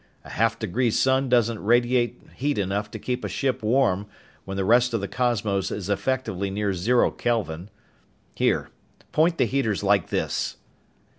A 0.25 0.31
half 0.31 0.57
degree 0.57 0.89
sun 0.89 1.29
doesn't 1.29 1.63
radiate 1.63 2.19
heat 2.33 2.57
enough 2.57 2.89
to 2.89 2.97
keep 2.97 3.23
a 3.23 3.27
ship 3.29 3.61
warm, 3.61 4.07
when 4.45 4.57
the 4.57 4.65
rest 4.65 4.95
of 4.95 4.99
the 4.99 5.07
cosmos 5.07 5.69
is 5.69 5.89
effectively 5.91 6.49
near 6.49 6.73
zero 6.73 7.11
Kelvin. 7.11 7.69
Here, 8.33 8.71
point 9.11 9.37
the 9.37 9.45
heaters 9.45 9.83
like 9.83 10.09
this." 10.09 10.57